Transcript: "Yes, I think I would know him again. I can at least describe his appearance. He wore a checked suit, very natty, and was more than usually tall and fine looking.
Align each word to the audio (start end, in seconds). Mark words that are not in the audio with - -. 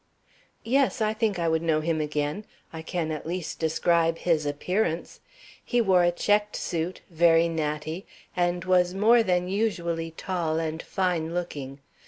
"Yes, 0.63 0.99
I 0.99 1.13
think 1.13 1.37
I 1.37 1.47
would 1.47 1.61
know 1.61 1.79
him 1.79 2.01
again. 2.01 2.45
I 2.73 2.81
can 2.81 3.11
at 3.11 3.27
least 3.27 3.59
describe 3.59 4.17
his 4.17 4.47
appearance. 4.47 5.19
He 5.63 5.79
wore 5.79 6.03
a 6.03 6.11
checked 6.11 6.55
suit, 6.55 7.01
very 7.11 7.47
natty, 7.47 8.07
and 8.35 8.65
was 8.65 8.95
more 8.95 9.21
than 9.21 9.47
usually 9.47 10.09
tall 10.09 10.57
and 10.57 10.81
fine 10.81 11.35
looking. 11.35 11.81